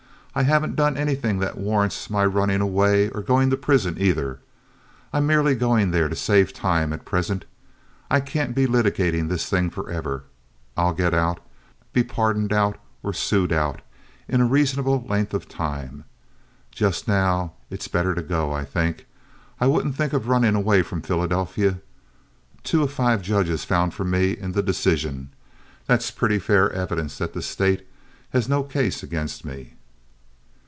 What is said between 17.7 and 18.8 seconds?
better to go, I